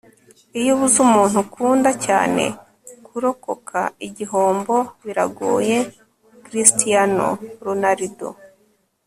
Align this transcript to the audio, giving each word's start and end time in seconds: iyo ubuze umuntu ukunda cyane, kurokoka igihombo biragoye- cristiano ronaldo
iyo 0.59 0.71
ubuze 0.75 0.97
umuntu 1.07 1.35
ukunda 1.45 1.89
cyane, 2.05 2.43
kurokoka 3.05 3.79
igihombo 4.07 4.75
biragoye- 5.05 5.77
cristiano 6.45 7.27
ronaldo 7.65 8.29